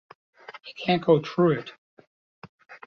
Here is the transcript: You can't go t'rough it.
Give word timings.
You 0.65 0.73
can't 0.83 1.05
go 1.05 1.19
t'rough 1.19 1.59
it. 1.59 1.71